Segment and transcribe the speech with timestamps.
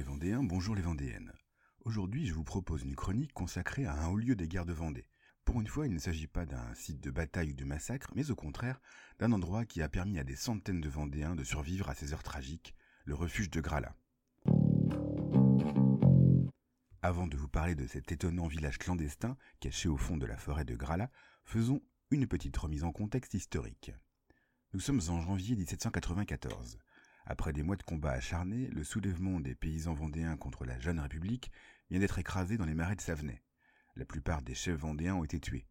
[0.00, 1.30] les Vendéens, bonjour les Vendéennes.
[1.84, 5.10] Aujourd'hui, je vous propose une chronique consacrée à un haut lieu des guerres de Vendée.
[5.44, 8.30] Pour une fois, il ne s'agit pas d'un site de bataille ou de massacre, mais
[8.30, 8.80] au contraire,
[9.18, 12.22] d'un endroit qui a permis à des centaines de Vendéens de survivre à ces heures
[12.22, 12.74] tragiques,
[13.04, 13.94] le refuge de Grala.
[17.02, 20.64] Avant de vous parler de cet étonnant village clandestin caché au fond de la forêt
[20.64, 21.10] de Grala,
[21.44, 23.92] faisons une petite remise en contexte historique.
[24.72, 26.78] Nous sommes en janvier 1794.
[27.26, 31.50] Après des mois de combats acharnés, le soulèvement des paysans vendéens contre la jeune République
[31.90, 33.42] vient d'être écrasé dans les marais de Savenay.
[33.96, 35.66] La plupart des chefs vendéens ont été tués.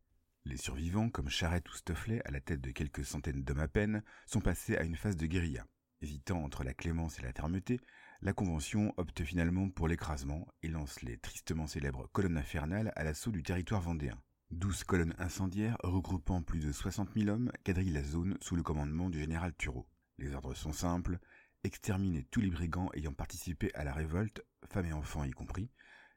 [0.45, 4.03] Les survivants, comme Charette ou Stofflet, à la tête de quelques centaines d'hommes à peine,
[4.25, 5.65] sont passés à une phase de guérilla.
[6.01, 7.79] Hésitant entre la clémence et la fermeté,
[8.21, 13.31] la Convention opte finalement pour l'écrasement et lance les tristement célèbres colonnes infernales à l'assaut
[13.31, 14.17] du territoire vendéen.
[14.51, 19.09] Douze colonnes incendiaires regroupant plus de 60 000 hommes quadrillent la zone sous le commandement
[19.09, 19.87] du général Thureau.
[20.17, 21.19] Les ordres sont simples,
[21.63, 25.69] exterminer tous les brigands ayant participé à la révolte, femmes et enfants y compris,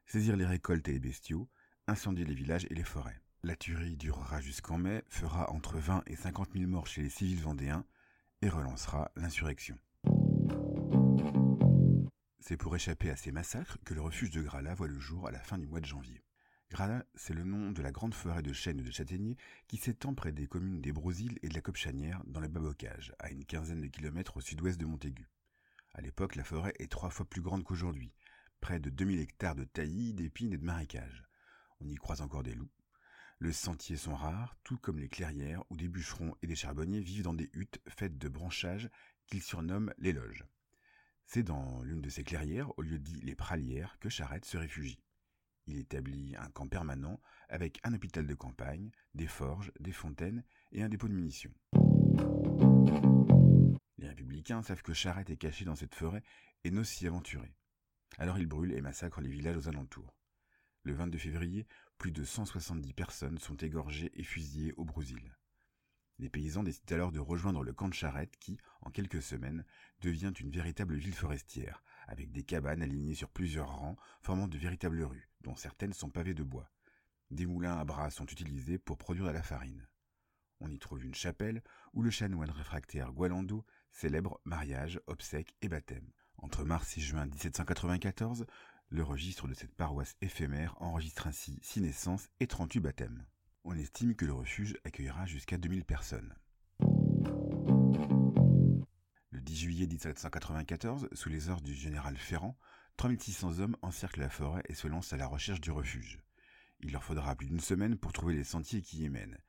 [0.05, 1.49] saisir les récoltes et les bestiaux,
[1.87, 3.21] incendier les villages et les forêts.
[3.43, 7.41] La tuerie durera jusqu'en mai, fera entre 20 et 50 000 morts chez les civils
[7.41, 7.85] vendéens
[8.41, 9.77] et relancera l'insurrection.
[12.39, 15.31] C'est pour échapper à ces massacres que le refuge de Grala voit le jour à
[15.31, 16.23] la fin du mois de janvier.
[16.69, 20.13] Grala, c'est le nom de la grande forêt de chênes et de châtaigniers qui s'étend
[20.13, 23.81] près des communes des Brosiles et de la Copchanière dans le Bas-Bocage, à une quinzaine
[23.81, 25.29] de kilomètres au sud-ouest de Montaigu.
[25.93, 28.13] À l'époque, la forêt est trois fois plus grande qu'aujourd'hui,
[28.61, 31.23] près de 2000 hectares de taillis, d'épines et de marécages.
[31.81, 32.71] On y croise encore des loups.
[33.39, 37.23] Les sentiers sont rares, tout comme les clairières où des bûcherons et des charbonniers vivent
[37.23, 38.89] dans des huttes faites de branchages
[39.27, 40.45] qu'ils surnomment les loges.
[41.25, 44.99] C'est dans l'une de ces clairières, au lieu dit les pralières, que Charette se réfugie.
[45.67, 50.83] Il établit un camp permanent avec un hôpital de campagne, des forges, des fontaines et
[50.83, 51.53] un dépôt de munitions.
[54.45, 56.23] Savent que Charette est caché dans cette forêt
[56.63, 57.55] et n'osent s'y aventurer.
[58.17, 60.17] Alors ils brûlent et massacrent les villages aux alentours.
[60.83, 61.65] Le 22 février,
[61.97, 65.37] plus de 170 personnes sont égorgées et fusillées au Brésil.
[66.19, 69.65] Les paysans décident alors de rejoindre le camp de Charette qui, en quelques semaines,
[70.01, 75.03] devient une véritable ville forestière, avec des cabanes alignées sur plusieurs rangs, formant de véritables
[75.03, 76.69] rues, dont certaines sont pavées de bois.
[77.31, 79.87] Des moulins à bras sont utilisés pour produire de la farine.
[80.59, 86.11] On y trouve une chapelle où le chanoine réfractaire Gualando célèbre mariage, obsèques et baptême.
[86.37, 88.45] Entre mars et juin 1794,
[88.89, 93.25] le registre de cette paroisse éphémère enregistre ainsi six naissances et 38 baptêmes.
[93.63, 96.35] On estime que le refuge accueillera jusqu'à 2000 personnes.
[99.29, 102.57] Le 10 juillet 1794, sous les ordres du général Ferrand,
[102.97, 106.19] 3600 hommes encerclent la forêt et se lancent à la recherche du refuge.
[106.81, 109.39] Il leur faudra plus d'une semaine pour trouver les sentiers qui y mènent.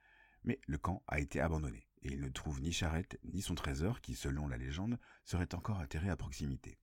[0.44, 4.00] Mais le camp a été abandonné, et ils ne trouvent ni Charrette ni son trésor
[4.00, 6.78] qui, selon la légende, serait encore atterré à proximité.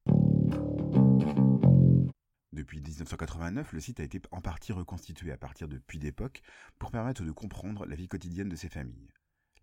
[2.51, 6.41] Depuis 1989, le site a été en partie reconstitué à partir de puits d'époque
[6.79, 9.13] pour permettre de comprendre la vie quotidienne de ces familles.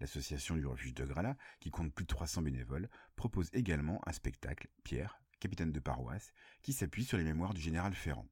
[0.01, 4.69] L'association du refuge de Grala, qui compte plus de 300 bénévoles, propose également un spectacle,
[4.85, 6.33] Pierre, capitaine de paroisse,
[6.63, 8.29] qui s'appuie sur les mémoires du général Ferrand.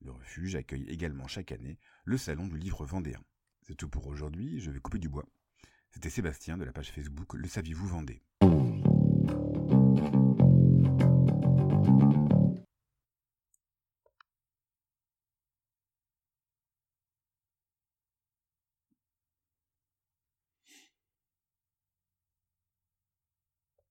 [0.00, 3.20] Le refuge accueille également chaque année le salon du livre vendéen.
[3.66, 5.24] C'est tout pour aujourd'hui, je vais couper du bois.
[5.90, 8.22] C'était Sébastien de la page Facebook Le Saviez-vous Vendée.